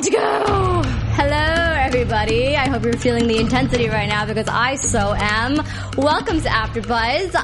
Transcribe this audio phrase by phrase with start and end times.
[0.00, 0.82] Quantico!
[1.12, 2.56] Hello, everybody.
[2.56, 5.56] I hope you're feeling the intensity right now because I so am.
[5.98, 7.34] Welcome to AfterBuzz.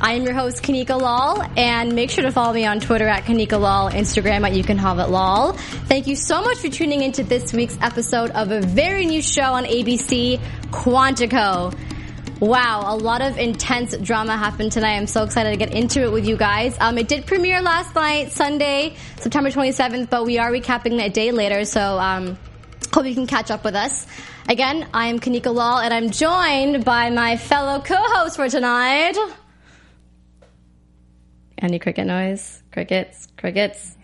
[0.00, 3.24] I am your host, Kanika Lal, and make sure to follow me on Twitter at
[3.24, 5.52] Kanika Lal, Instagram at You Can Have It Lal.
[5.88, 9.52] Thank you so much for tuning into this week's episode of a very new show
[9.52, 10.40] on ABC,
[10.70, 11.76] Quantico.
[12.40, 14.96] Wow, a lot of intense drama happened tonight.
[14.96, 16.76] I'm so excited to get into it with you guys.
[16.78, 21.30] Um, it did premiere last night, Sunday, September 27th, but we are recapping a day
[21.32, 22.36] later, so um,
[22.92, 24.06] hope you can catch up with us.
[24.50, 29.16] Again, I am Kanika Lal, and I'm joined by my fellow co-host for tonight.
[31.56, 32.62] Any cricket noise?
[32.70, 33.28] Crickets?
[33.38, 33.96] Crickets?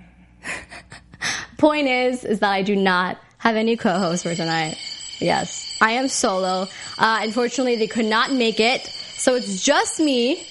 [1.58, 4.78] Point is, is that I do not have any co-hosts for tonight.
[5.20, 6.68] Yes, I am solo.
[6.96, 10.46] Uh, unfortunately, they could not make it, so it's just me.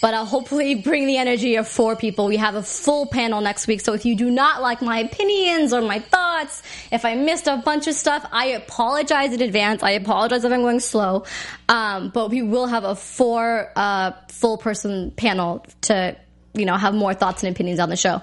[0.00, 2.26] But I'll hopefully bring the energy of four people.
[2.26, 5.72] We have a full panel next week, so if you do not like my opinions
[5.72, 6.60] or my thoughts,
[6.90, 9.80] if I missed a bunch of stuff, I apologize in advance.
[9.84, 11.24] I apologize if I'm going slow.
[11.68, 16.16] Um, but we will have a four uh, full person panel to,
[16.54, 18.22] you know, have more thoughts and opinions on the show.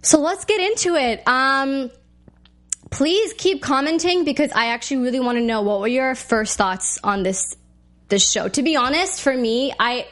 [0.00, 1.22] So let's get into it.
[1.26, 1.90] Um,
[2.94, 7.00] please keep commenting because I actually really want to know what were your first thoughts
[7.02, 7.56] on this
[8.08, 8.48] this show.
[8.48, 10.06] To be honest, for me, I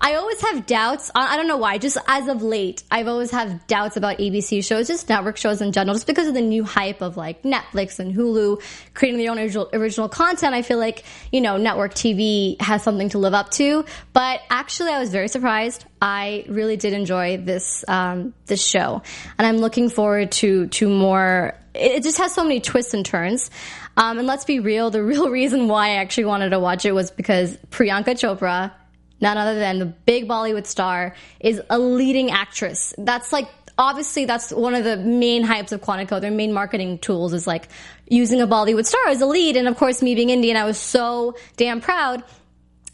[0.00, 1.10] I always have doubts.
[1.14, 1.78] I don't know why.
[1.78, 5.72] Just as of late, I've always have doubts about ABC shows, just network shows in
[5.72, 8.62] general, just because of the new hype of like Netflix and Hulu
[8.94, 10.54] creating their own original, original content.
[10.54, 13.84] I feel like you know network TV has something to live up to.
[14.12, 15.84] But actually, I was very surprised.
[16.00, 19.02] I really did enjoy this um, this show,
[19.36, 21.54] and I'm looking forward to to more.
[21.74, 23.50] It just has so many twists and turns.
[23.98, 26.92] Um, and let's be real, the real reason why I actually wanted to watch it
[26.92, 28.72] was because Priyanka Chopra
[29.20, 32.94] none other than the big Bollywood star, is a leading actress.
[32.98, 36.20] That's like, obviously, that's one of the main hypes of Quantico.
[36.20, 37.68] Their main marketing tools is like
[38.08, 39.56] using a Bollywood star as a lead.
[39.56, 42.22] And of course, me being Indian, I was so damn proud.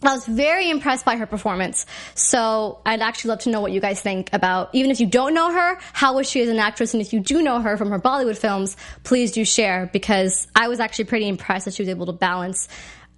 [0.02, 1.86] I was very impressed by her performance.
[2.14, 5.32] So I'd actually love to know what you guys think about, even if you don't
[5.32, 6.92] know her, how was she as an actress?
[6.92, 10.68] And if you do know her from her Bollywood films, please do share because I
[10.68, 12.68] was actually pretty impressed that she was able to balance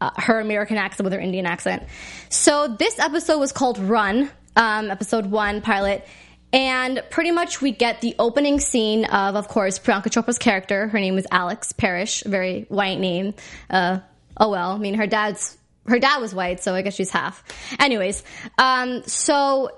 [0.01, 1.85] uh, her American accent with her Indian accent.
[2.29, 6.07] So this episode was called Run, um, episode one pilot.
[6.53, 10.89] And pretty much we get the opening scene of, of course, Priyanka Chopra's character.
[10.89, 13.35] Her name is Alex Parrish, very white name.
[13.69, 13.99] Uh,
[14.37, 17.45] oh well, I mean, her dad's, her dad was white, so I guess she's half.
[17.79, 18.23] Anyways,
[18.59, 19.71] um, so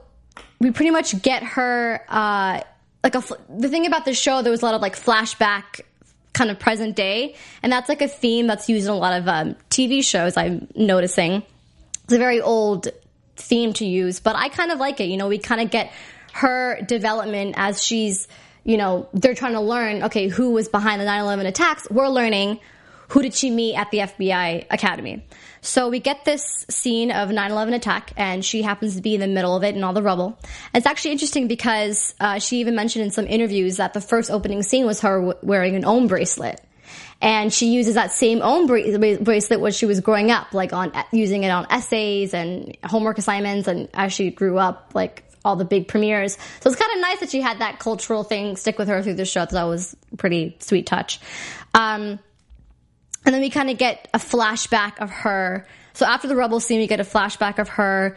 [0.60, 2.60] we pretty much get her, uh,
[3.02, 5.80] like a, the thing about this show, there was a lot of like flashback
[6.38, 7.34] kind of present day.
[7.62, 10.68] And that's like a theme that's used in a lot of um, TV shows, I'm
[10.76, 11.42] noticing.
[12.04, 12.88] It's a very old
[13.36, 15.08] theme to use, but I kind of like it.
[15.08, 15.92] You know, we kind of get
[16.32, 18.28] her development as she's,
[18.64, 21.90] you know, they're trying to learn, okay, who was behind the 9 11 attacks.
[21.90, 22.60] We're learning
[23.08, 25.24] who did she meet at the FBI Academy.
[25.60, 29.26] So we get this scene of 9/11 attack, and she happens to be in the
[29.26, 30.38] middle of it and all the rubble.
[30.74, 34.62] It's actually interesting because uh, she even mentioned in some interviews that the first opening
[34.62, 36.60] scene was her w- wearing an Om bracelet.
[37.20, 40.92] And she uses that same Om bra- bracelet when she was growing up, like on
[41.10, 45.64] using it on essays and homework assignments, and as she grew up, like all the
[45.64, 46.38] big premieres.
[46.60, 49.14] So it's kind of nice that she had that cultural thing stick with her through
[49.14, 49.44] the show.
[49.46, 51.18] That was pretty sweet touch.
[51.74, 52.18] Um,
[53.28, 55.66] and then we kind of get a flashback of her.
[55.92, 58.16] So after the rubble scene, we get a flashback of her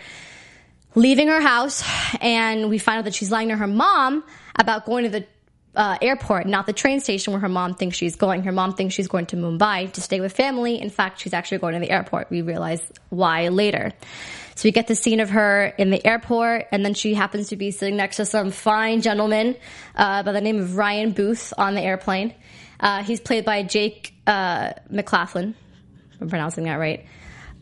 [0.95, 1.83] leaving her house,
[2.21, 4.23] and we find out that she's lying to her mom
[4.57, 5.27] about going to the
[5.75, 8.43] uh, airport, not the train station where her mom thinks she's going.
[8.43, 10.79] Her mom thinks she's going to Mumbai to stay with family.
[10.79, 12.29] In fact, she's actually going to the airport.
[12.29, 13.91] We realize why later.
[14.55, 17.57] So we get the scene of her in the airport, and then she happens to
[17.57, 19.57] be sitting next to some fine gentleman
[19.93, 22.33] uh, by the name of Ryan Booth on the airplane.
[22.81, 25.55] Uh, he's played by Jake uh, McLaughlin.
[26.19, 27.05] I'm pronouncing that right.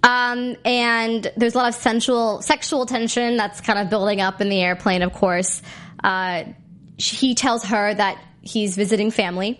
[0.02, 4.50] Um, and there's a lot of sensual, sexual tension that's kind of building up in
[4.50, 5.62] the airplane, of course.
[6.02, 6.46] Uh,
[6.98, 9.60] he tells her that he's visiting family.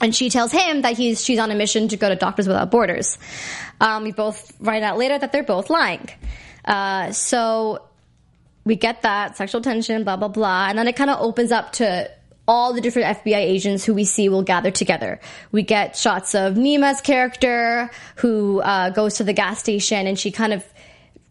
[0.00, 2.70] And she tells him that he's she's on a mission to go to Doctors Without
[2.70, 3.18] Borders.
[3.82, 6.08] Um, we both find out later that they're both lying.
[6.64, 7.84] Uh, so
[8.64, 11.72] we get that sexual tension, blah blah blah, and then it kind of opens up
[11.72, 12.10] to
[12.50, 15.20] all the different FBI agents who we see will gather together.
[15.52, 20.32] We get shots of Nima's character who uh, goes to the gas station and she
[20.32, 20.64] kind of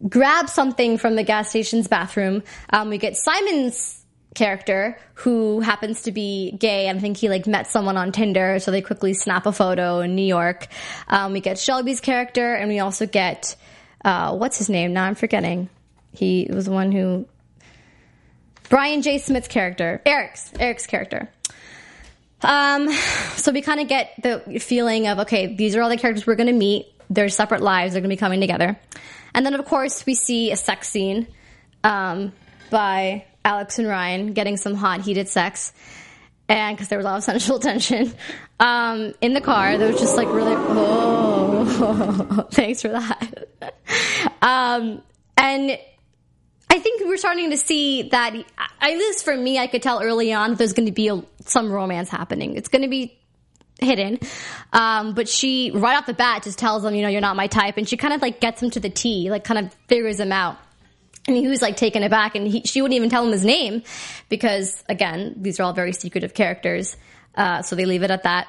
[0.08, 2.42] grabs something from the gas station's bathroom.
[2.70, 4.02] Um, we get Simon's
[4.34, 6.88] character who happens to be gay.
[6.88, 10.14] I think he like met someone on Tinder, so they quickly snap a photo in
[10.14, 10.68] New York.
[11.06, 13.56] Um, we get Shelby's character, and we also get
[14.06, 14.94] uh, what's his name?
[14.94, 15.68] Now I'm forgetting.
[16.12, 17.26] He was the one who
[18.70, 19.18] Brian J.
[19.18, 21.28] Smith's character, Eric's Eric's character.
[22.40, 22.90] Um,
[23.36, 26.36] so we kind of get the feeling of okay, these are all the characters we're
[26.36, 26.86] going to meet.
[27.10, 28.78] Their separate lives are going to be coming together,
[29.34, 31.26] and then of course we see a sex scene
[31.84, 32.32] um,
[32.70, 35.72] by Alex and Ryan getting some hot, heated sex.
[36.48, 38.12] And because there was a lot of sensual tension
[38.58, 43.48] um, in the car, that was just like really, oh, thanks for that.
[44.42, 45.02] um,
[45.36, 45.78] and
[46.70, 48.32] I think we're starting to see that,
[48.80, 51.20] at least for me, I could tell early on that there's going to be a,
[51.44, 52.56] some romance happening.
[52.56, 53.18] It's going to be
[53.80, 54.20] hidden.
[54.72, 57.48] Um, but she, right off the bat, just tells him, you know, you're not my
[57.48, 57.76] type.
[57.76, 60.30] And she kind of like gets him to the T, like kind of figures him
[60.30, 60.58] out.
[61.26, 63.82] And he was like taken aback, and he, she wouldn't even tell him his name
[64.28, 66.96] because, again, these are all very secretive characters.
[67.34, 68.46] Uh, so they leave it at that.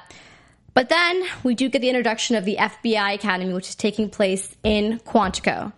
[0.74, 4.56] But then we do get the introduction of the FBI Academy, which is taking place
[4.62, 5.72] in Quantico.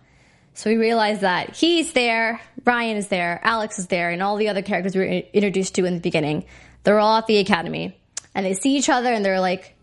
[0.55, 4.47] So we realize that he's there, Ryan is there, Alex is there, and all the
[4.47, 6.45] other characters we were introduced to in the beginning.
[6.83, 7.99] They're all at the academy,
[8.33, 9.75] and they see each other, and they're like,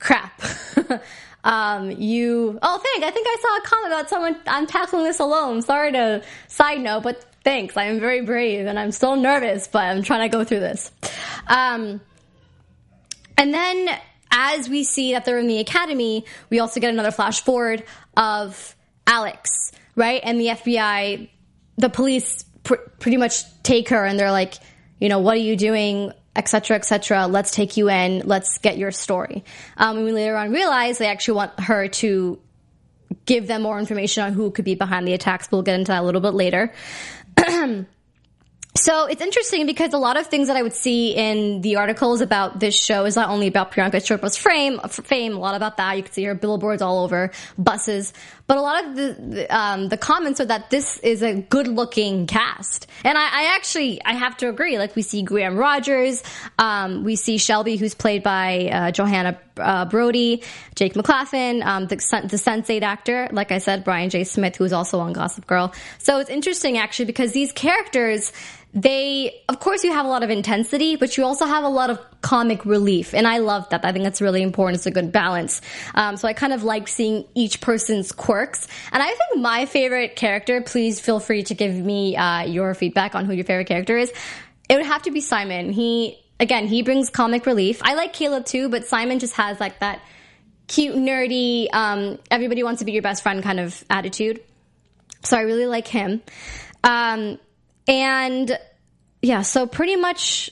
[0.00, 0.42] "Crap."
[1.44, 3.06] um, you, oh, thanks.
[3.06, 5.62] I think I saw a comment about someone, I'm tackling this alone.
[5.62, 7.76] Sorry to side note, but thanks.
[7.76, 10.90] I am very brave and I'm still nervous, but I'm trying to go through this.
[11.46, 12.00] Um,
[13.38, 13.90] and then
[14.30, 17.84] as we see that they're in the academy, we also get another flash forward
[18.16, 18.74] of
[19.06, 20.20] Alex, right?
[20.24, 21.28] And the FBI,
[21.76, 24.54] the police pr- pretty much take her and they're like,
[25.00, 27.26] you know, what are you doing etc., etc.
[27.26, 28.22] Let's take you in.
[28.24, 29.44] Let's get your story.
[29.76, 32.40] Um, and we later on realize they actually want her to
[33.26, 35.50] give them more information on who could be behind the attacks.
[35.50, 36.72] We'll get into that a little bit later.
[38.76, 42.20] So it's interesting because a lot of things that I would see in the articles
[42.20, 45.96] about this show is not only about Priyanka Chopra's frame, fame, a lot about that.
[45.96, 48.12] You can see her billboards all over, buses,
[48.48, 51.68] but a lot of the the, um, the comments are that this is a good
[51.68, 54.76] looking cast, and I, I, actually I have to agree.
[54.76, 56.24] Like we see Graham Rogers,
[56.58, 60.42] um, we see Shelby, who's played by uh, Johanna uh, Braddy,
[60.74, 64.24] Jake McLaughlin, um, the the Sense8 actor, like I said, Brian J.
[64.24, 65.72] Smith, who's also on Gossip Girl.
[65.98, 68.32] So it's interesting actually because these characters
[68.74, 71.90] they, of course, you have a lot of intensity, but you also have a lot
[71.90, 73.14] of comic relief.
[73.14, 73.84] And I love that.
[73.84, 74.78] I think that's really important.
[74.78, 75.60] It's a good balance.
[75.94, 78.66] Um, so I kind of like seeing each person's quirks.
[78.90, 83.14] And I think my favorite character, please feel free to give me uh, your feedback
[83.14, 84.12] on who your favorite character is.
[84.68, 85.70] It would have to be Simon.
[85.70, 87.80] He, again, he brings comic relief.
[87.82, 90.00] I like Caleb too, but Simon just has like that
[90.66, 94.40] cute, nerdy, um, everybody wants to be your best friend kind of attitude.
[95.22, 96.22] So I really like him.
[96.82, 97.38] Um,
[97.86, 98.58] and
[99.22, 100.50] yeah, so pretty much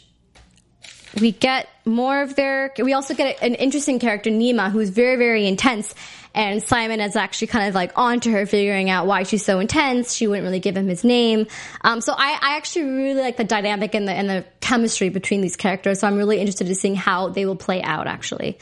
[1.20, 5.46] we get more of their, we also get an interesting character, Nima, who's very, very
[5.46, 5.94] intense.
[6.34, 10.14] And Simon is actually kind of like onto her, figuring out why she's so intense.
[10.14, 11.46] She wouldn't really give him his name.
[11.82, 15.40] Um, so I, I actually really like the dynamic and the, and the chemistry between
[15.40, 16.00] these characters.
[16.00, 18.58] So I'm really interested in seeing how they will play out, actually.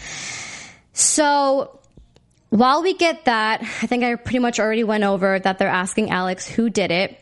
[0.93, 1.79] So
[2.49, 6.11] while we get that, I think I pretty much already went over that they're asking
[6.11, 7.21] Alex who did it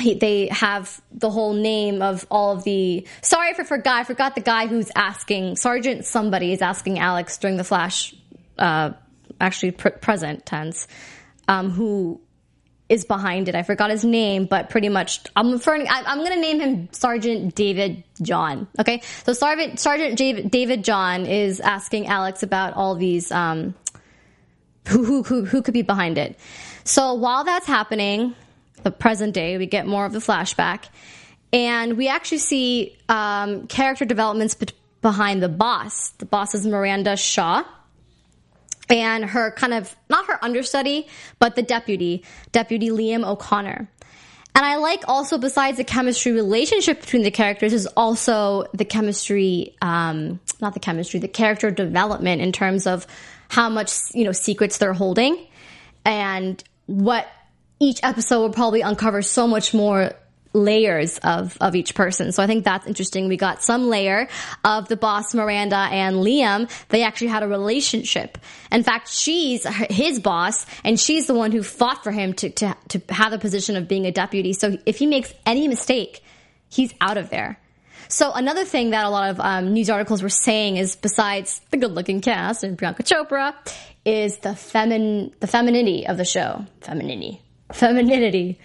[0.00, 3.06] he, they have the whole name of all of the.
[3.22, 4.00] Sorry I forgot.
[4.00, 6.04] I forgot the guy who's asking Sergeant.
[6.04, 8.14] Somebody is asking Alex during the flash,
[8.58, 8.92] uh,
[9.40, 10.86] actually pr- present tense,
[11.48, 12.20] um, who
[12.88, 13.54] is behind it.
[13.54, 15.86] I forgot his name, but pretty much I'm referring.
[15.88, 18.68] I, am going to name him Sergeant David John.
[18.78, 23.30] Okay, so Sergeant Sergeant David John is asking Alex about all these.
[23.32, 23.74] Um,
[24.88, 26.38] who, who who who could be behind it?
[26.84, 28.34] So while that's happening,
[28.82, 29.58] the present day.
[29.58, 30.84] We get more of the flashback.
[31.52, 34.68] And we actually see um, character developments be-
[35.02, 36.10] behind the boss.
[36.10, 37.64] The boss is Miranda Shaw.
[38.90, 41.06] And her kind of, not her understudy,
[41.38, 43.88] but the deputy, Deputy Liam O'Connor.
[44.54, 49.76] And I like also, besides the chemistry relationship between the characters, is also the chemistry,
[49.80, 53.06] um, not the chemistry, the character development in terms of
[53.48, 55.46] how much, you know, secrets they're holding
[56.04, 57.28] and what
[57.78, 60.12] each episode will probably uncover so much more
[60.52, 62.32] layers of of each person.
[62.32, 63.28] So I think that's interesting.
[63.28, 64.28] We got some layer
[64.64, 66.68] of the boss Miranda and Liam.
[66.88, 68.38] They actually had a relationship.
[68.72, 72.76] In fact, she's his boss and she's the one who fought for him to to
[72.88, 74.52] to have the position of being a deputy.
[74.52, 76.22] So if he makes any mistake,
[76.68, 77.58] he's out of there.
[78.08, 81.76] So another thing that a lot of um, news articles were saying is, besides the
[81.76, 83.54] good-looking cast and Priyanka Chopra,
[84.04, 86.66] is the femin the femininity of the show.
[86.80, 87.40] Femininity,
[87.72, 88.58] femininity,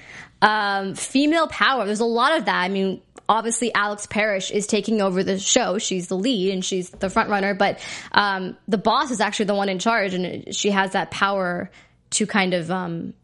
[0.45, 1.85] um, female power.
[1.85, 2.61] There's a lot of that.
[2.61, 5.79] I mean, obviously Alex Parrish is taking over the show.
[5.79, 7.79] She's the lead and she's the front runner, but
[8.11, 11.71] um, the boss is actually the one in charge, and she has that power
[12.11, 13.15] to kind of um,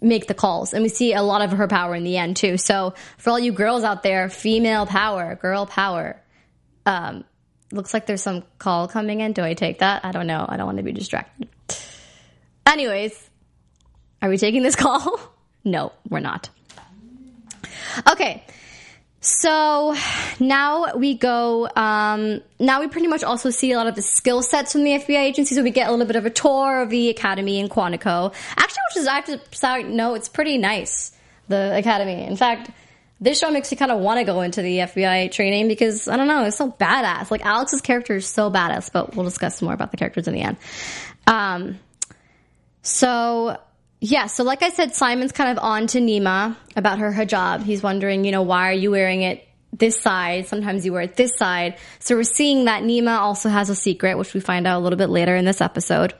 [0.00, 0.72] make the calls.
[0.72, 2.56] And we see a lot of her power in the end too.
[2.56, 6.22] So for all you girls out there, female power, girl power.
[6.86, 7.24] Um,
[7.72, 9.32] looks like there's some call coming in.
[9.32, 10.04] Do I take that?
[10.04, 10.46] I don't know.
[10.48, 11.48] I don't want to be distracted.
[12.66, 13.30] Anyways,
[14.20, 15.20] are we taking this call?
[15.64, 16.48] no, we're not.
[18.10, 18.44] Okay.
[19.20, 19.94] So
[20.40, 21.68] now we go.
[21.76, 24.90] Um, now we pretty much also see a lot of the skill sets from the
[24.90, 25.54] FBI agency.
[25.54, 28.34] So we get a little bit of a tour of the academy in Quantico.
[28.56, 31.12] Actually, which is I have to say, no, it's pretty nice.
[31.46, 32.24] The academy.
[32.24, 32.70] In fact,
[33.20, 36.16] this show makes you kind of want to go into the FBI training because I
[36.16, 37.30] don't know, it's so badass.
[37.30, 40.40] Like Alex's character is so badass, but we'll discuss more about the characters in the
[40.40, 40.56] end.
[41.28, 41.78] Um,
[42.82, 43.56] so
[44.04, 47.62] yeah, so like I said, Simon's kind of on to Nima about her hijab.
[47.62, 50.48] He's wondering, you know, why are you wearing it this side?
[50.48, 51.78] Sometimes you wear it this side.
[52.00, 54.96] So we're seeing that Nima also has a secret, which we find out a little
[54.96, 56.14] bit later in this episode.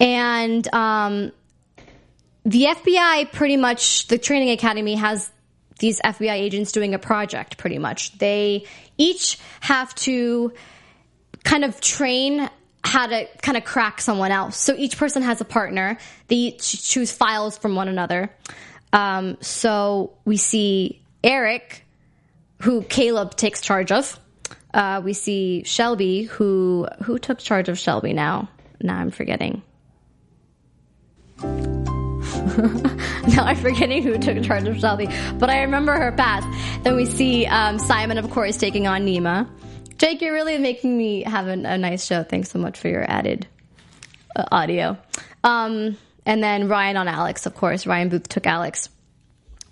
[0.00, 1.30] And um,
[2.46, 5.30] the FBI pretty much, the training academy has
[5.78, 8.16] these FBI agents doing a project pretty much.
[8.16, 8.64] They
[8.96, 10.54] each have to
[11.44, 12.48] kind of train
[12.84, 14.56] how to kind of crack someone else.
[14.56, 15.96] So each person has a partner.
[16.28, 18.30] They each choose files from one another.
[18.92, 21.84] Um, so we see Eric,
[22.62, 24.18] who Caleb takes charge of.
[24.72, 28.48] Uh, we see Shelby, who who took charge of Shelby now.
[28.80, 29.62] Now I'm forgetting.
[31.42, 36.46] now I'm forgetting who took charge of Shelby, but I remember her past.
[36.84, 39.48] Then we see um, Simon, of course, taking on Nima.
[39.98, 42.22] Jake, you're really making me have a, a nice show.
[42.22, 43.46] Thanks so much for your added
[44.34, 44.98] uh, audio.
[45.42, 45.96] Um,
[46.26, 47.86] and then Ryan on Alex, of course.
[47.86, 48.88] Ryan Booth took Alex.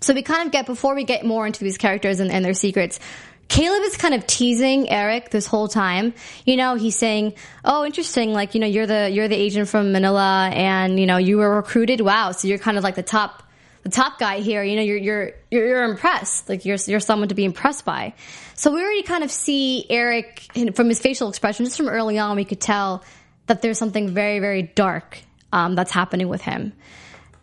[0.01, 2.53] So we kind of get, before we get more into these characters and, and their
[2.53, 2.99] secrets,
[3.47, 6.13] Caleb is kind of teasing Eric this whole time.
[6.45, 8.33] You know, he's saying, "Oh, interesting.
[8.33, 11.57] Like, you know, you're the you're the agent from Manila, and you know, you were
[11.57, 12.01] recruited.
[12.01, 13.43] Wow, so you're kind of like the top
[13.83, 14.63] the top guy here.
[14.63, 16.49] You know, you're you're you're, you're impressed.
[16.49, 18.13] Like, you're you're someone to be impressed by."
[18.55, 22.35] So we already kind of see Eric from his facial expression, just from early on,
[22.35, 23.03] we could tell
[23.47, 25.19] that there's something very very dark
[25.51, 26.73] um, that's happening with him.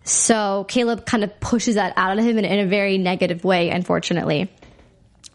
[0.05, 3.71] So Caleb kind of pushes that out of him in, in a very negative way,
[3.71, 4.51] unfortunately.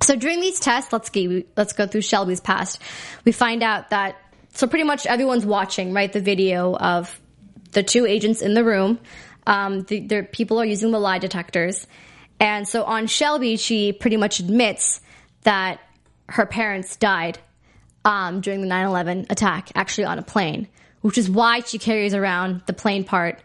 [0.02, 2.82] So during these tests, let's go, let's go through Shelby's past.
[3.24, 4.18] We find out that
[4.54, 6.12] so pretty much everyone's watching, right?
[6.12, 7.20] The video of
[7.72, 9.00] the two agents in the room.
[9.48, 11.88] Um, the, the people are using the lie detectors,
[12.40, 15.02] and so on Shelby, she pretty much admits
[15.44, 15.80] that
[16.28, 17.38] her parents died
[18.04, 20.68] um, during the 9/11 attack, actually on a plane,
[21.02, 23.40] which is why she carries around the plane part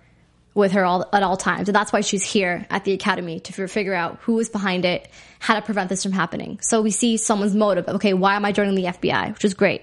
[0.55, 1.69] with her all, at all times.
[1.69, 5.09] And that's why she's here at the academy to figure out who was behind it,
[5.39, 6.59] how to prevent this from happening.
[6.61, 7.89] So we see someone's motive.
[7.89, 9.33] Okay, why am I joining the FBI?
[9.33, 9.83] Which is great.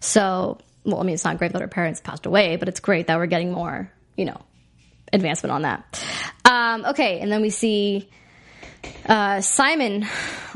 [0.00, 3.06] So, well, I mean, it's not great that her parents passed away, but it's great
[3.06, 4.40] that we're getting more, you know,
[5.12, 6.04] advancement on that.
[6.44, 8.08] Um, okay, and then we see
[9.06, 10.06] uh, Simon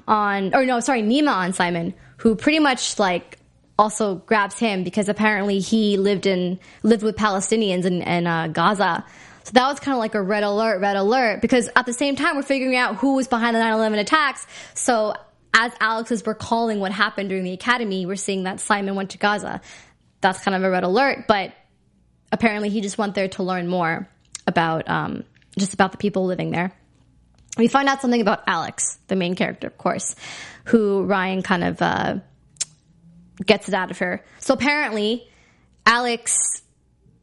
[0.07, 3.39] on, or no, sorry, Nima on Simon, who pretty much like
[3.79, 9.05] also grabs him because apparently he lived in lived with Palestinians in, in uh, Gaza
[9.47, 12.17] so that was kind of like a red alert, red alert, because at the same
[12.17, 14.45] time, we're figuring out who was behind the 9-11 attacks.
[14.75, 15.15] So
[15.55, 19.19] as Alex is recalling what happened during the academy, we're seeing that Simon went to
[19.19, 19.61] Gaza.
[20.21, 21.53] That's kind of a red alert, but
[22.33, 24.09] apparently he just went there to learn more
[24.47, 25.25] about, um,
[25.59, 26.73] just about the people living there.
[27.59, 30.15] We find out something about Alex, the main character, of course,
[30.67, 32.17] who Ryan kind of, uh,
[33.45, 34.25] gets it out of her.
[34.41, 35.27] So apparently,
[35.85, 36.63] Alex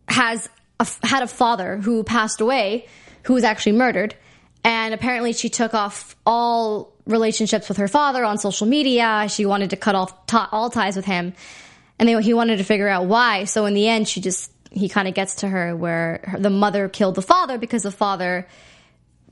[0.08, 0.50] has
[0.80, 2.88] a, had a father who passed away,
[3.24, 4.15] who was actually murdered.
[4.63, 9.27] And apparently she took off all relationships with her father on social media.
[9.30, 11.34] She wanted to cut off all ties with him.
[12.00, 13.44] And they, he wanted to figure out why.
[13.44, 16.50] So in the end, she just, he kind of gets to her where her, the
[16.50, 18.48] mother killed the father because the father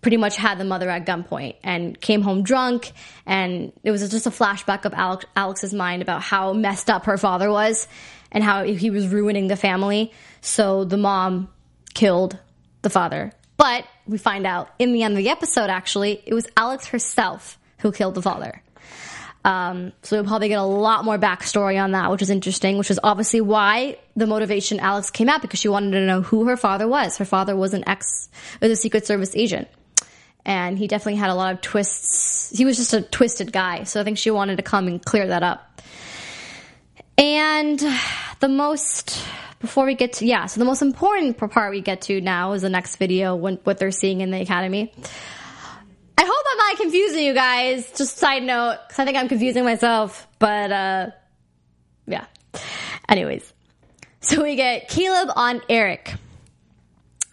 [0.01, 2.91] pretty much had the mother at gunpoint and came home drunk.
[3.25, 7.17] And it was just a flashback of Alex, Alex's mind about how messed up her
[7.17, 7.88] father was
[8.31, 10.12] and how he was ruining the family.
[10.41, 11.50] So the mom
[11.93, 12.38] killed
[12.81, 13.31] the father
[13.62, 17.60] But we find out in the end of the episode, actually, it was Alex herself
[17.77, 18.63] who killed the father.
[19.43, 22.91] Um, so we'll probably get a lot more backstory on that, which is interesting, which
[22.91, 26.57] is obviously why the motivation Alex came out because she wanted to know who her
[26.57, 27.17] father was.
[27.17, 28.29] Her father was an ex,
[28.62, 29.67] was a Secret Service agent.
[30.45, 32.55] And he definitely had a lot of twists.
[32.55, 33.83] He was just a twisted guy.
[33.83, 35.81] So I think she wanted to come and clear that up.
[37.17, 37.79] And
[38.39, 39.24] the most,
[39.60, 42.63] before we get to, yeah, so the most important part we get to now is
[42.63, 44.91] the next video, when, what they're seeing in the academy.
[46.22, 47.92] I hope I'm not confusing you guys.
[47.98, 50.28] Just side note, because I think I'm confusing myself.
[50.38, 51.10] But uh,
[52.06, 52.25] yeah.
[53.10, 53.51] Anyways,
[54.20, 56.13] so we get Caleb on Eric.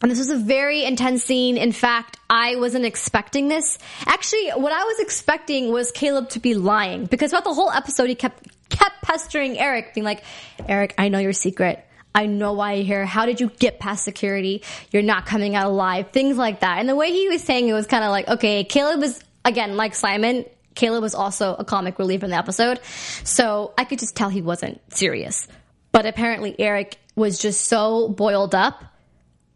[0.00, 1.58] And this was a very intense scene.
[1.58, 3.78] In fact, I wasn't expecting this.
[4.06, 8.08] Actually, what I was expecting was Caleb to be lying because throughout the whole episode,
[8.08, 10.22] he kept kept pestering Eric, being like,
[10.66, 11.84] "Eric, I know your secret.
[12.18, 13.06] I know why you're here.
[13.06, 14.64] How did you get past security?
[14.90, 16.10] You're not coming out alive.
[16.10, 16.80] Things like that.
[16.80, 19.76] And the way he was saying it was kind of like, okay, Caleb was, again,
[19.76, 20.44] like Simon,
[20.74, 22.80] Caleb was also a comic relief in the episode.
[23.22, 25.46] So I could just tell he wasn't serious.
[25.92, 28.82] But apparently Eric was just so boiled up.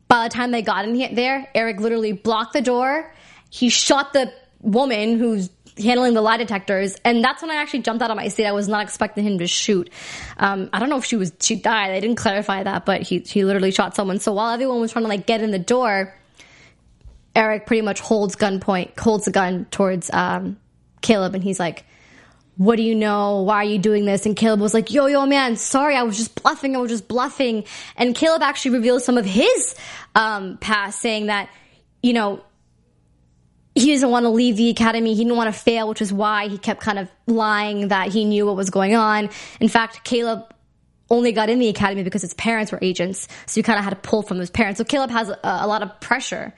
[0.07, 3.13] By the time they got in here, there, Eric literally blocked the door.
[3.51, 5.49] He shot the woman who's
[5.79, 8.47] handling the lie detectors, and that's when I actually jumped out of my seat.
[8.47, 9.91] I was not expecting him to shoot.
[10.37, 11.91] Um, I don't know if she was she died.
[11.91, 14.19] They didn't clarify that, but he he literally shot someone.
[14.19, 16.15] So while everyone was trying to like get in the door,
[17.35, 20.59] Eric pretty much holds gunpoint, holds the gun towards um,
[21.01, 21.85] Caleb, and he's like.
[22.59, 23.41] What do you know?
[23.43, 24.27] Why are you doing this?
[24.27, 26.77] And Caleb was like, yo, yo, man, sorry, I was just bluffing.
[26.77, 27.65] I was just bluffing.
[27.97, 29.75] And Caleb actually revealed some of his
[30.15, 31.49] um, past, saying that,
[32.03, 32.43] you know,
[33.75, 35.15] he doesn't want to leave the academy.
[35.15, 38.25] He didn't want to fail, which is why he kept kind of lying that he
[38.25, 39.31] knew what was going on.
[39.61, 40.53] In fact, Caleb
[41.09, 43.29] only got in the academy because his parents were agents.
[43.47, 44.79] So he kind of had to pull from his parents.
[44.79, 46.55] So Caleb has a, a lot of pressure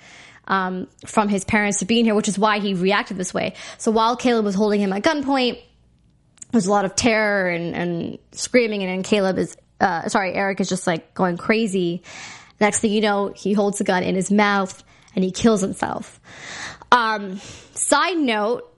[0.47, 3.55] um, from his parents to being here, which is why he reacted this way.
[3.79, 5.61] So while Caleb was holding him at gunpoint,
[6.53, 10.61] there's a lot of terror and, and screaming, and, and Caleb is, uh, sorry, Eric
[10.61, 12.03] is just like going crazy.
[12.61, 14.85] Next thing you know, he holds the gun in his mouth
[15.17, 16.21] and he kills himself.
[16.93, 17.39] Um,
[17.73, 18.71] side note,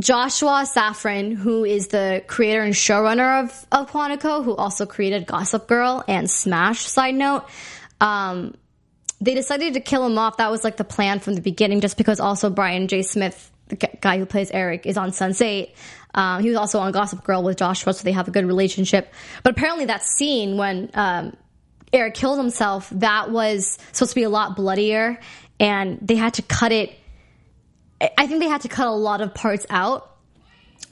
[0.00, 5.68] Joshua Safran, who is the creator and showrunner of, of Quantico, who also created Gossip
[5.68, 7.44] Girl and Smash, side note,
[8.00, 8.54] um,
[9.20, 10.38] they decided to kill him off.
[10.38, 13.02] That was like the plan from the beginning, just because also Brian J.
[13.02, 15.72] Smith, the guy who plays Eric, is on Sense8.
[16.14, 19.12] Um, he was also on Gossip Girl with Joshua, so they have a good relationship.
[19.42, 21.36] But apparently, that scene when um,
[21.94, 25.18] Eric killed himself, that was supposed to be a lot bloodier
[25.60, 26.92] and they had to cut it.
[28.00, 30.10] I think they had to cut a lot of parts out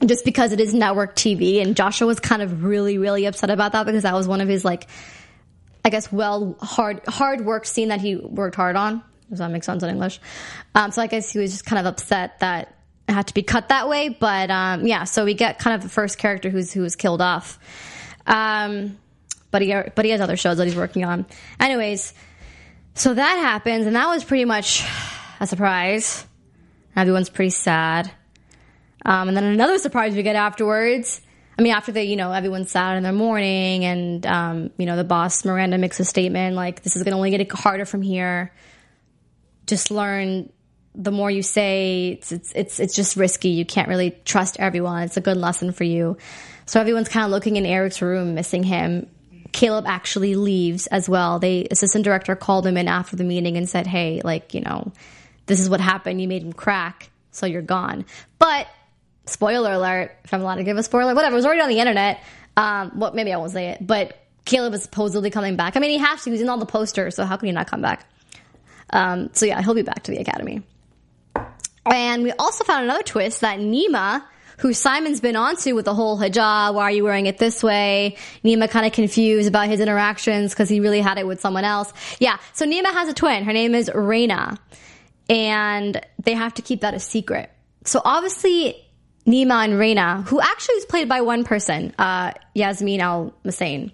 [0.05, 1.61] just because it is network TV.
[1.61, 4.47] And Joshua was kind of really, really upset about that because that was one of
[4.47, 4.87] his like,
[5.83, 9.03] I guess, well, hard, hard work scene that he worked hard on.
[9.29, 10.21] Does that make sense in English?
[10.73, 12.73] Um, so I guess he was just kind of upset that
[13.09, 14.07] it had to be cut that way.
[14.07, 17.21] But um, yeah, so we get kind of the first character who's who was killed
[17.21, 17.59] off.
[18.25, 18.97] Um,
[19.53, 21.25] but he but he has other shows that he's working on.
[21.59, 22.13] Anyways,
[22.95, 24.83] so that happens, and that was pretty much
[25.39, 26.25] a surprise.
[26.95, 28.11] Everyone's pretty sad.
[29.05, 31.21] Um, and then another surprise we get afterwards.
[31.57, 34.95] I mean, after the, you know, everyone's sad in their morning, and, um, you know,
[34.95, 38.01] the boss, Miranda, makes a statement like, this is going to only get harder from
[38.01, 38.51] here.
[39.67, 40.51] Just learn
[40.95, 43.49] the more you say, it's, it's, it's, it's just risky.
[43.49, 45.03] You can't really trust everyone.
[45.03, 46.17] It's a good lesson for you.
[46.65, 49.07] So everyone's kind of looking in Eric's room, missing him.
[49.53, 51.39] Caleb actually leaves as well.
[51.39, 54.91] The assistant director called him in after the meeting and said, Hey, like, you know,
[55.45, 56.19] this is what happened.
[56.21, 58.05] You made him crack, so you're gone.
[58.39, 58.67] But,
[59.25, 61.79] spoiler alert, if I'm allowed to give a spoiler, whatever, it was already on the
[61.79, 62.21] internet.
[62.57, 65.77] Um, well, maybe I won't say it, but Caleb is supposedly coming back.
[65.77, 66.31] I mean, he has to.
[66.31, 68.05] He's in all the posters, so how can he not come back?
[68.89, 70.63] Um, so yeah, he'll be back to the academy.
[71.85, 74.23] And we also found another twist that Nima
[74.63, 76.73] who Simon's been onto with the whole hijab.
[76.73, 78.15] Why are you wearing it this way?
[78.45, 81.91] Nima kind of confused about his interactions because he really had it with someone else.
[82.19, 82.37] Yeah.
[82.53, 83.43] So Nima has a twin.
[83.43, 84.57] Her name is Raina
[85.29, 87.51] and they have to keep that a secret.
[87.83, 88.81] So obviously
[89.27, 93.91] Nima and Raina, who actually is played by one person, uh, Yasmin Al Massri,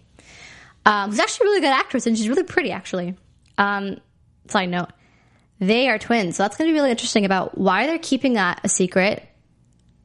[0.86, 3.16] um, who's actually a really good actress and she's really pretty actually.
[3.58, 3.98] Um,
[4.48, 4.90] side note.
[5.60, 6.36] They are twins.
[6.36, 9.26] So that's going to be really interesting about why they're keeping that a secret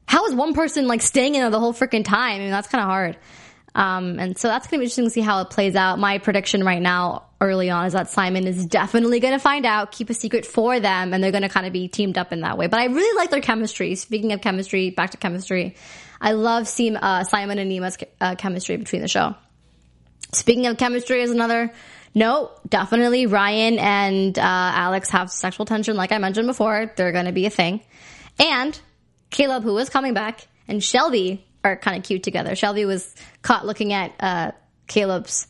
[0.07, 2.37] how is one person like staying in there the whole freaking time?
[2.37, 3.17] I mean, that's kind of hard.
[3.75, 5.99] Um, and so that's going to be interesting to see how it plays out.
[5.99, 9.91] My prediction right now, early on, is that Simon is definitely going to find out,
[9.91, 12.43] keep a secret for them, and they're going to kind of be teamed up in
[12.43, 12.69] that way.
[12.69, 13.97] But I really like their chemistry.
[13.97, 15.75] Speaking of chemistry, back to chemistry,
[16.21, 19.35] I love seeing uh, Simon and Nima's uh, chemistry between the show.
[20.33, 21.73] Speaking of chemistry, is another
[22.15, 26.93] no, definitely Ryan and uh, Alex have sexual tension, like I mentioned before.
[26.95, 27.81] They're going to be a thing.
[28.39, 28.79] And
[29.35, 32.55] Caleb, who was coming back, and Shelby are kind of cute together.
[32.55, 34.53] Shelby was caught looking at uh,
[34.87, 35.49] Caleb's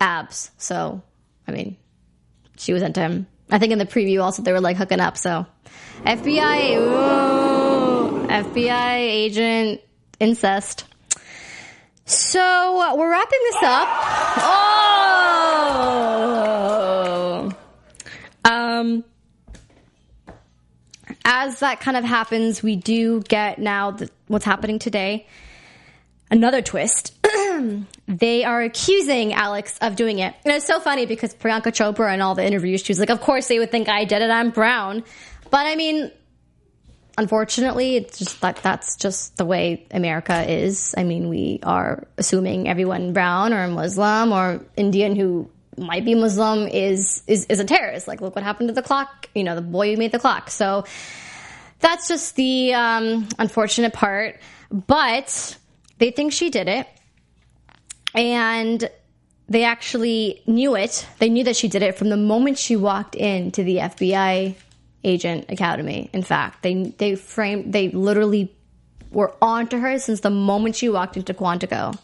[0.00, 0.52] abs.
[0.56, 1.02] So,
[1.48, 1.76] I mean,
[2.56, 3.26] she was into him.
[3.50, 5.16] I think in the preview also they were like hooking up.
[5.16, 5.46] So,
[6.04, 9.80] FBI, ooh, FBI agent
[10.20, 10.84] incest.
[12.06, 13.88] So we're wrapping this up.
[16.86, 17.52] Oh,
[18.44, 19.04] um,
[21.24, 25.26] as that kind of happens, we do get now the, what's happening today.
[26.30, 27.14] Another twist.
[28.08, 30.34] they are accusing Alex of doing it.
[30.44, 33.20] And it's so funny because Priyanka Chopra in all the interviews, she was like, of
[33.20, 34.30] course they would think I did it.
[34.30, 35.04] I'm brown.
[35.50, 36.10] But I mean,
[37.16, 40.94] unfortunately, it's just that that's just the way America is.
[40.96, 46.68] I mean, we are assuming everyone brown or Muslim or Indian who might be Muslim
[46.68, 48.08] is, is, is a terrorist.
[48.08, 50.50] Like, look what happened to the clock, you know, the boy who made the clock.
[50.50, 50.84] So
[51.80, 54.40] that's just the um, unfortunate part.
[54.70, 55.56] But
[55.98, 56.88] they think she did it.
[58.14, 58.88] And
[59.48, 61.06] they actually knew it.
[61.18, 64.54] They knew that she did it from the moment she walked into the FBI
[65.04, 66.08] agent academy.
[66.12, 68.54] In fact, they they framed they literally
[69.10, 71.96] were onto her since the moment she walked into Quantico.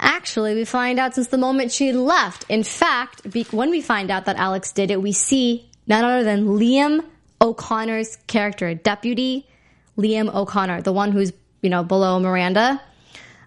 [0.00, 2.44] Actually, we find out since the moment she left.
[2.48, 6.46] In fact, when we find out that Alex did it, we see none other than
[6.46, 7.04] Liam
[7.40, 9.46] O'Connor's character, Deputy
[9.96, 11.32] Liam O'Connor, the one who's,
[11.62, 12.80] you know, below Miranda,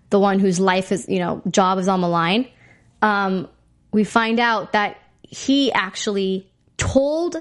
[0.09, 2.47] the one whose life is, you know, job is on the line.
[3.01, 3.47] Um,
[3.93, 7.37] we find out that he actually told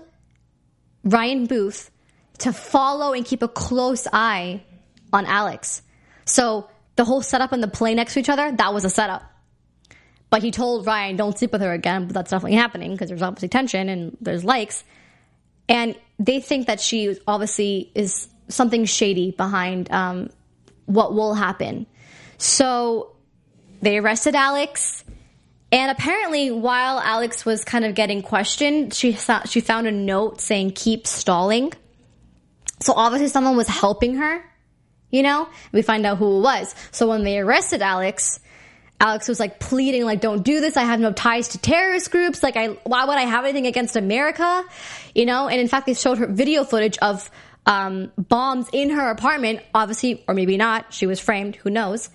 [1.03, 1.91] Ryan Booth
[2.39, 4.63] to follow and keep a close eye
[5.13, 5.83] on Alex.
[6.25, 6.69] So
[7.01, 9.23] the whole setup and the play next to each other, that was a setup.
[10.29, 13.23] But he told Ryan, don't sleep with her again, but that's definitely happening because there's
[13.23, 14.85] obviously tension and there's likes.
[15.67, 20.29] And they think that she obviously is something shady behind um,
[20.85, 21.87] what will happen.
[22.37, 23.17] So
[23.81, 25.03] they arrested Alex.
[25.73, 30.73] And apparently, while Alex was kind of getting questioned, she she found a note saying
[30.73, 31.73] "keep stalling."
[32.83, 34.45] So obviously, someone was helping her.
[35.11, 36.75] You know, we find out who it was.
[36.93, 38.41] So when they arrested Alex,
[39.01, 40.77] Alex was like pleading, like, "Don't do this.
[40.77, 42.43] I have no ties to terrorist groups.
[42.43, 44.65] Like, I why would I have anything against America?"
[45.15, 45.49] You know.
[45.49, 47.31] And in fact, they showed her video footage of
[47.67, 49.61] um, bombs in her apartment.
[49.75, 50.93] Obviously, or maybe not.
[50.93, 51.57] She was framed.
[51.57, 52.11] Who knows?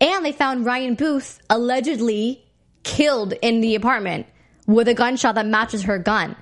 [0.00, 2.42] And they found Ryan Booth allegedly
[2.82, 4.26] killed in the apartment
[4.66, 6.36] with a gunshot that matches her gun.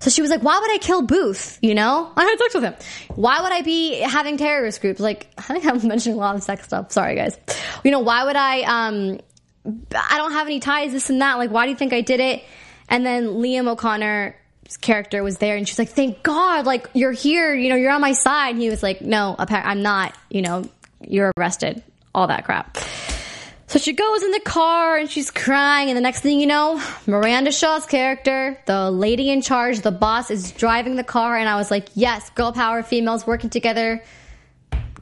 [0.00, 1.58] So she was like, why would I kill Booth?
[1.62, 2.12] You know?
[2.16, 2.74] I had sex with him.
[3.14, 5.00] Why would I be having terrorist groups?
[5.00, 6.92] Like, I think I'm mentioning a lot of sex stuff.
[6.92, 7.38] Sorry, guys.
[7.84, 9.20] You know, why would I, um,
[9.94, 11.38] I don't have any ties, this and that.
[11.38, 12.44] Like, why do you think I did it?
[12.88, 14.34] And then Liam O'Connor's
[14.80, 18.00] character was there and she's like, thank God, like, you're here, you know, you're on
[18.00, 18.50] my side.
[18.50, 20.64] And he was like, no, I'm not, you know,
[21.00, 21.82] you're arrested.
[22.14, 22.78] All that crap.
[23.68, 26.82] So she goes in the car and she's crying, and the next thing you know,
[27.06, 31.56] Miranda Shaw's character, the lady in charge, the boss, is driving the car, and I
[31.56, 34.02] was like, yes, girl power, females working together,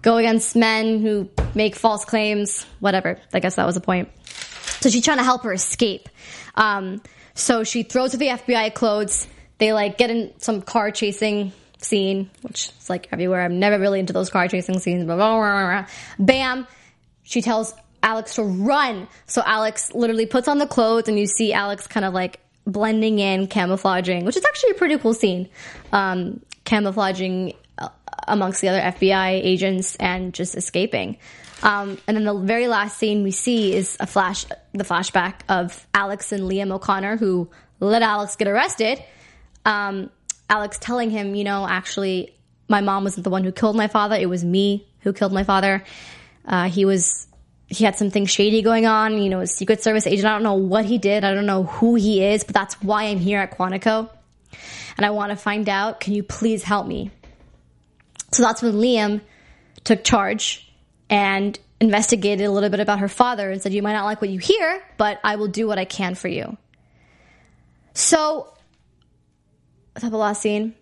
[0.02, 3.20] go against men who make false claims, whatever.
[3.32, 4.08] I guess that was the point.
[4.80, 6.08] So she's trying to help her escape.
[6.56, 7.00] Um,
[7.34, 9.28] so she throws her the FBI clothes.
[9.58, 13.42] They like get in some car chasing scene, which is like everywhere.
[13.42, 15.04] I'm never really into those car chasing scenes.
[15.04, 15.86] Blah, blah, blah,
[16.18, 16.66] Bam.
[17.22, 19.08] She tells Alex to run.
[19.26, 23.18] So Alex literally puts on the clothes and you see Alex kind of like blending
[23.18, 25.48] in, camouflaging, which is actually a pretty cool scene.
[25.92, 27.88] Um, camouflaging uh,
[28.26, 31.18] amongst the other FBI agents and just escaping.
[31.62, 35.86] Um, and then the very last scene we see is a flash, the flashback of
[35.94, 37.48] Alex and Liam O'Connor who
[37.80, 39.02] let Alex get arrested.
[39.64, 40.10] Um,
[40.48, 42.34] Alex telling him, you know, actually,
[42.68, 44.16] my mom wasn't the one who killed my father.
[44.16, 45.82] It was me who killed my father.
[46.44, 47.26] Uh, he was
[47.68, 50.26] he had something shady going on, you know, a Secret Service agent.
[50.26, 51.24] I don't know what he did.
[51.24, 54.08] I don't know who he is, but that's why I'm here at Quantico.
[54.96, 56.00] And I want to find out.
[56.00, 57.10] Can you please help me?
[58.32, 59.20] So that's when Liam
[59.84, 60.72] took charge
[61.10, 64.30] and investigated a little bit about her father and said, You might not like what
[64.30, 66.56] you hear, but I will do what I can for you.
[67.94, 68.54] So,
[69.92, 70.74] what's up the last scene?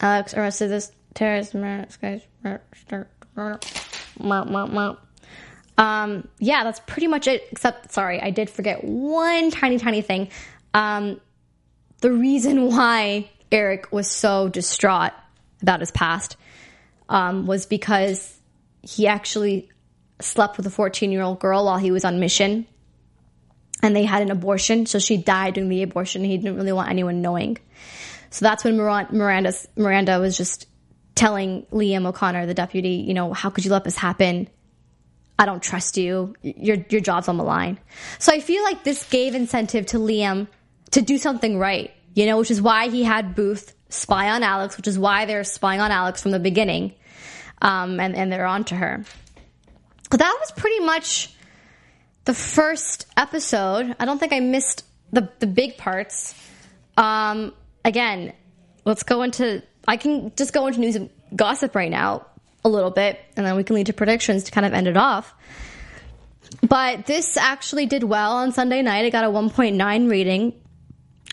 [0.00, 1.54] Alex arrested this terrorist.
[5.78, 7.46] Um, yeah, that's pretty much it.
[7.52, 10.28] Except, sorry, I did forget one tiny, tiny thing.
[10.74, 11.20] Um,
[12.00, 15.12] the reason why Eric was so distraught
[15.62, 16.36] about his past
[17.08, 18.38] um, was because
[18.82, 19.68] he actually
[20.20, 22.66] slept with a 14 year old girl while he was on mission.
[23.82, 24.86] and they had an abortion.
[24.86, 26.24] So she died during the abortion.
[26.24, 27.58] He didn't really want anyone knowing.
[28.30, 30.66] So that's when Miranda Miranda was just
[31.14, 34.48] telling Liam O'Connor, the deputy, you know, how could you let this happen?
[35.38, 36.34] I don't trust you.
[36.42, 37.78] Your your job's on the line.
[38.18, 40.48] So I feel like this gave incentive to Liam
[40.92, 44.76] to do something right, you know, which is why he had Booth spy on Alex,
[44.76, 46.94] which is why they're spying on Alex from the beginning,
[47.60, 49.04] um, and and they're on to her.
[50.10, 51.34] But That was pretty much
[52.24, 53.94] the first episode.
[53.98, 56.34] I don't think I missed the the big parts.
[56.96, 57.52] Um,
[57.84, 58.32] again,
[58.86, 59.62] let's go into.
[59.86, 62.26] I can just go into news and gossip right now
[62.66, 64.96] a little bit, and then we can lead to predictions to kind of end it
[64.96, 65.32] off.
[66.66, 69.04] But this actually did well on Sunday night.
[69.04, 70.52] It got a 1.9 rating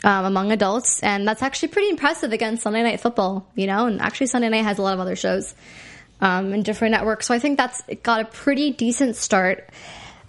[0.04, 3.88] um, among adults, and that's actually pretty impressive against Sunday Night Football, you know.
[3.88, 5.56] And actually, Sunday Night has a lot of other shows
[6.22, 9.70] um, in different networks, so I think that's got a pretty decent start.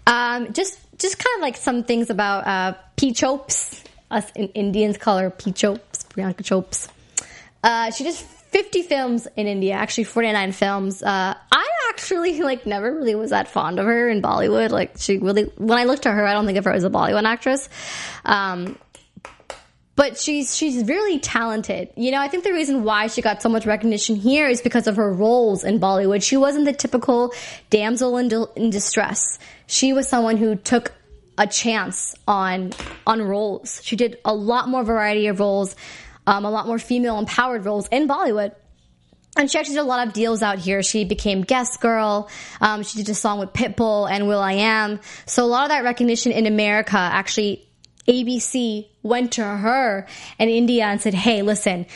[0.07, 3.13] Um, just just kind of like some things about uh, P.
[3.13, 3.83] Chopes.
[4.11, 5.51] Us in Indians call her P.
[5.53, 6.89] Chopes, Priyanka Chopes.
[7.63, 8.15] Uh, she did
[8.55, 11.03] 50 films in India, actually 49 films.
[11.03, 14.71] Uh, I actually like never really was that fond of her in Bollywood.
[14.71, 16.91] Like she really, when I looked at her, I don't think of her as a
[16.91, 17.69] Bollywood actress.
[18.25, 18.79] Um,
[19.97, 21.91] but she's she's really talented.
[21.97, 24.87] You know, I think the reason why she got so much recognition here is because
[24.87, 26.23] of her roles in Bollywood.
[26.23, 27.33] She wasn't the typical
[27.71, 29.41] damsel in, in distress.
[29.67, 30.93] She was someone who took
[31.39, 32.73] a chance on
[33.05, 33.81] on roles.
[33.83, 35.75] She did a lot more variety of roles,
[36.27, 38.55] um, a lot more female empowered roles in Bollywood.
[39.37, 40.83] And she actually did a lot of deals out here.
[40.83, 42.31] She became Guess girl.
[42.61, 45.01] Um, she did a song with Pitbull and will.i.am.
[45.27, 47.67] So a lot of that recognition in America actually
[48.07, 50.07] ABC went to her
[50.39, 51.87] in India and said, Hey, listen,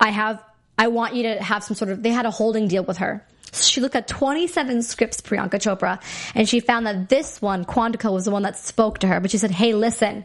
[0.00, 0.42] I have,
[0.76, 3.24] I want you to have some sort of, they had a holding deal with her.
[3.52, 6.00] She looked at 27 scripts, Priyanka Chopra,
[6.34, 9.20] and she found that this one, Quantico, was the one that spoke to her.
[9.20, 10.24] But she said, Hey, listen,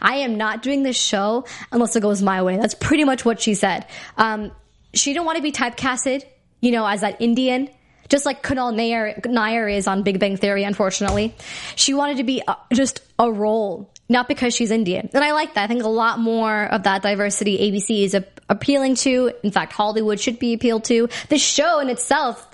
[0.00, 2.56] I am not doing this show unless it goes my way.
[2.56, 3.86] That's pretty much what she said.
[4.16, 4.52] Um,
[4.92, 6.24] she didn't want to be typecasted,
[6.60, 7.68] you know, as that Indian
[8.08, 11.34] just like Kunal Nayyar, Nayyar is on Big Bang Theory, unfortunately.
[11.74, 15.08] She wanted to be a, just a role not because she's Indian.
[15.14, 15.64] And I like that.
[15.64, 19.32] I think a lot more of that diversity ABC is a- appealing to.
[19.42, 21.08] In fact, Hollywood should be appealed to.
[21.28, 22.46] The show in itself,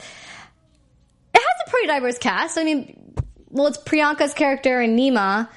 [1.35, 2.57] it has a pretty diverse cast.
[2.57, 3.15] I mean,
[3.49, 5.49] well, it's Priyanka's character and Nima,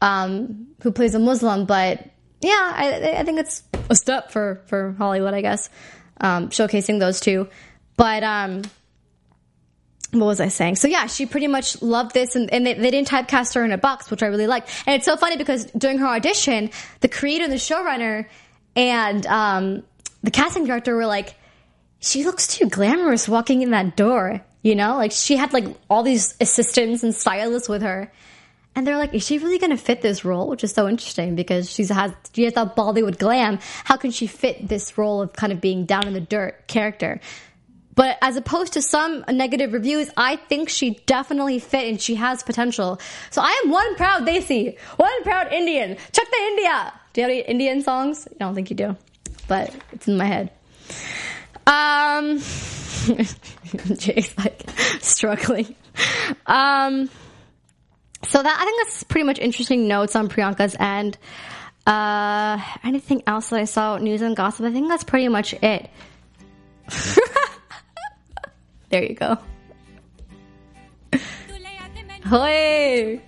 [0.00, 2.08] um, who plays a Muslim, but
[2.40, 5.68] yeah, I, I, think it's a step for, for Hollywood, I guess,
[6.20, 7.48] um, showcasing those two.
[7.96, 8.62] But, um,
[10.12, 10.76] what was I saying?
[10.76, 13.72] So yeah, she pretty much loved this and, and they, they, didn't typecast her in
[13.72, 14.68] a box, which I really liked.
[14.86, 16.70] And it's so funny because during her audition,
[17.00, 18.26] the creator and the showrunner
[18.74, 19.82] and, um,
[20.22, 21.34] the casting director were like,
[22.00, 24.96] she looks too glamorous walking in that door, you know?
[24.96, 28.10] Like she had like all these assistants and stylists with her.
[28.74, 30.48] And they're like, is she really going to fit this role?
[30.48, 33.58] Which is so interesting because she's has, she has that Bollywood glam.
[33.84, 37.20] How can she fit this role of kind of being down in the dirt character?
[37.94, 42.42] But as opposed to some negative reviews, I think she definitely fit and she has
[42.42, 43.00] potential.
[43.30, 45.96] So I am one proud Desi, one proud Indian.
[46.12, 46.92] Check the India.
[47.12, 48.28] Do you have any Indian songs?
[48.30, 48.96] I don't think you do,
[49.48, 50.50] but it's in my head.
[51.66, 52.38] Um,
[53.98, 54.62] Jay's like
[55.00, 55.74] struggling.
[56.46, 57.10] Um,
[58.24, 61.18] so that I think that's pretty much interesting notes on Priyanka's end.
[61.86, 64.66] Uh, anything else that I saw news and gossip?
[64.66, 65.90] I think that's pretty much it.
[68.90, 69.38] There you go.
[72.26, 73.20] Hoy!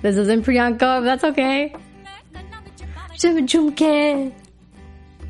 [0.00, 1.74] This isn't Priyanka, but that's okay.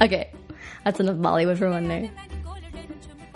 [0.00, 0.30] Okay,
[0.84, 2.10] that's enough Bollywood for one day.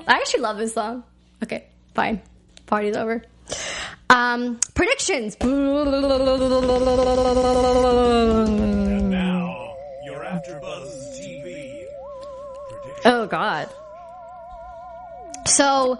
[0.06, 1.02] I actually love this song.
[1.42, 2.22] Okay, fine.
[2.66, 3.22] Party's over.
[4.10, 5.36] Um, predictions.
[5.40, 5.50] And
[9.10, 11.84] now, you're AfterBuzz TV.
[13.04, 13.68] Oh God.
[15.48, 15.96] So,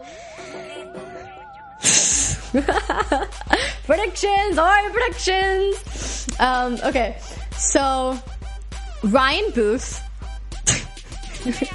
[3.85, 6.29] predictions, all predictions.
[6.39, 7.19] Um, okay,
[7.57, 8.19] so
[9.03, 10.03] Ryan Booth,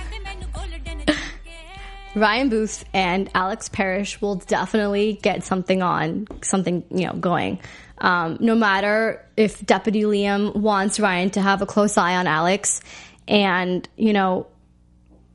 [2.15, 7.59] Ryan Booth and Alex Parrish will definitely get something on, something you know going.
[7.97, 12.81] Um, no matter if Deputy Liam wants Ryan to have a close eye on Alex,
[13.27, 14.47] and you know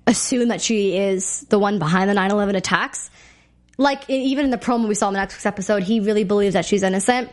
[0.09, 3.11] assume that she is the one behind the 9-11 attacks.
[3.77, 6.55] Like even in the promo we saw in the next week's episode, he really believes
[6.55, 7.31] that she's innocent.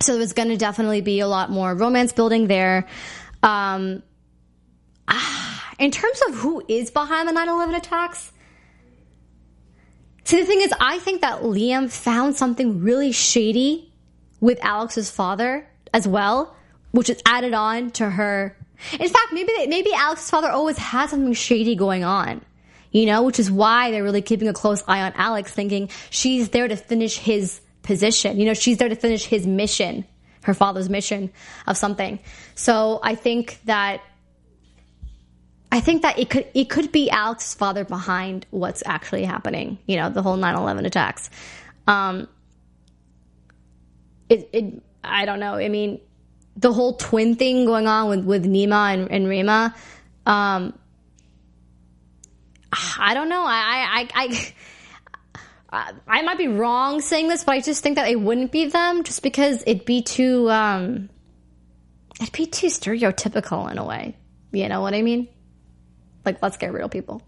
[0.00, 2.86] So there's going to definitely be a lot more romance building there.
[3.42, 4.02] Um,
[5.78, 8.32] in terms of who is behind the 9-11 attacks,
[10.24, 13.92] see the thing is, I think that Liam found something really shady
[14.40, 16.54] with Alex's father as well,
[16.90, 18.55] which is added on to her.
[18.92, 22.44] In fact, maybe maybe Alex's father always had something shady going on,
[22.90, 26.50] you know, which is why they're really keeping a close eye on Alex, thinking she's
[26.50, 28.38] there to finish his position.
[28.38, 30.04] You know, she's there to finish his mission,
[30.42, 31.30] her father's mission
[31.66, 32.18] of something.
[32.54, 34.02] So I think that
[35.72, 39.78] I think that it could it could be Alex's father behind what's actually happening.
[39.86, 41.30] You know, the whole 9/11 attacks.
[41.86, 42.28] Um,
[44.28, 45.54] it, it I don't know.
[45.54, 46.00] I mean,
[46.56, 49.74] the whole twin thing going on with with Nimah and, and Raina.
[50.24, 50.78] Um,
[52.98, 53.44] I don't know.
[53.46, 54.18] I I
[55.70, 55.92] I.
[56.08, 59.02] I might be wrong saying this, but I just think that it wouldn't be them
[59.04, 61.10] just because it'd be too um
[62.20, 64.16] it'd be too stereotypical in a way.
[64.52, 65.28] You know what I mean?
[66.24, 67.22] Like, let's get real, people.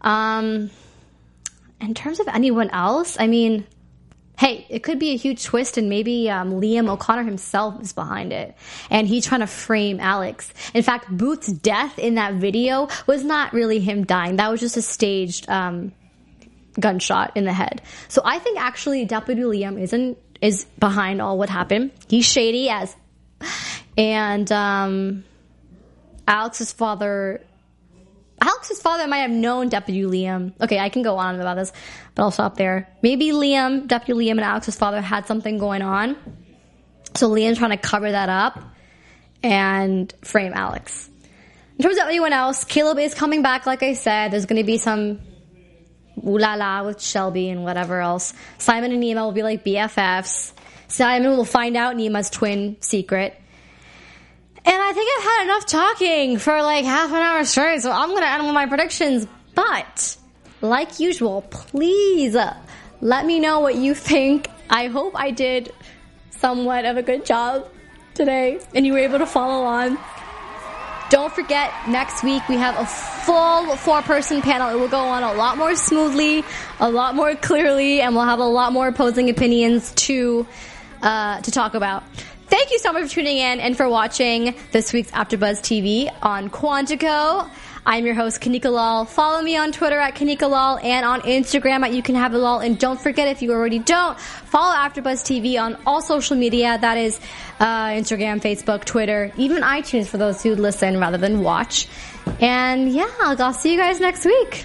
[0.00, 0.70] Um,
[1.80, 3.66] in terms of anyone else, I mean,
[4.36, 8.32] hey, it could be a huge twist, and maybe um, Liam O'Connor himself is behind
[8.32, 8.54] it,
[8.90, 10.52] and he's trying to frame Alex.
[10.74, 14.76] In fact, Booth's death in that video was not really him dying; that was just
[14.76, 15.92] a staged um,
[16.78, 17.82] gunshot in the head.
[18.08, 21.92] So I think actually Deputy Liam isn't is behind all what happened.
[22.08, 22.94] He's shady as,
[23.96, 25.24] and um,
[26.26, 27.42] Alex's father
[28.44, 30.52] Alex's father might have known Deputy Liam.
[30.60, 31.72] Okay, I can go on about this,
[32.14, 32.88] but I'll stop there.
[33.02, 36.16] Maybe Liam, Deputy Liam, and Alex's father had something going on.
[37.14, 38.60] So Liam's trying to cover that up
[39.42, 41.08] and frame Alex.
[41.78, 44.30] In terms of anyone else, Caleb is coming back, like I said.
[44.30, 45.20] There's going to be some
[46.18, 48.34] ooh la la with Shelby and whatever else.
[48.58, 50.52] Simon and Nimah will be like BFFs.
[50.88, 53.40] Simon will find out Nimah's twin secret.
[54.66, 58.16] And I think I've had enough talking for like half an hour straight, so I'm
[58.16, 59.26] to end with my predictions.
[59.54, 60.16] But,
[60.62, 62.56] like usual, please uh,
[63.00, 64.48] let me know what you think.
[64.70, 65.72] I hope I did
[66.30, 67.68] somewhat of a good job
[68.14, 69.98] today and you were able to follow on.
[71.10, 74.70] Don't forget, next week we have a full four person panel.
[74.70, 76.42] It will go on a lot more smoothly,
[76.80, 80.46] a lot more clearly, and we'll have a lot more opposing opinions to,
[81.02, 82.02] uh, to talk about.
[82.54, 86.50] Thank you so much for tuning in and for watching this week's AfterBuzz TV on
[86.50, 87.50] Quantico.
[87.84, 89.06] I'm your host, Kanika Lal.
[89.06, 92.40] Follow me on Twitter at Kanika Lal and on Instagram at You Can Have It
[92.40, 92.60] All.
[92.60, 96.78] And don't forget, if you already don't, follow AfterBuzz TV on all social media.
[96.80, 97.18] That is
[97.58, 101.88] uh, Instagram, Facebook, Twitter, even iTunes for those who listen rather than watch.
[102.40, 104.64] And yeah, I'll see you guys next week.